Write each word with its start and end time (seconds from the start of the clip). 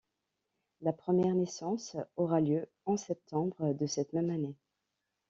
La 0.81 0.93
première 0.93 1.35
naissance 1.35 1.95
aura 2.17 2.41
lieu 2.41 2.67
en 2.87 2.97
septembre 2.97 3.75
de 3.75 3.85
cette 3.85 4.13
même 4.13 4.31
année. 4.31 4.55